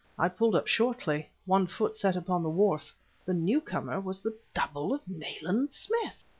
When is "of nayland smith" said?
4.95-6.23